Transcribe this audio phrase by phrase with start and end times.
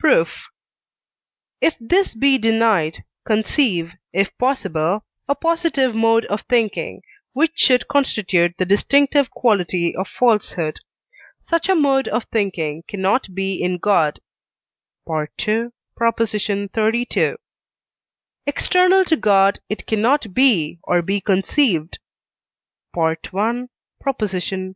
[0.00, 0.48] Proof.
[1.60, 7.00] If this be denied, conceive, if possible, a positive mode of thinking,
[7.32, 10.80] which should constitute the distinctive quality of falsehood.
[11.38, 14.18] Such a mode of thinking cannot be in God
[15.08, 15.68] (II.
[15.96, 17.34] xxxii.);
[18.48, 22.00] external to God it cannot be or be conceived
[22.96, 23.14] (I.
[23.24, 24.74] xv.).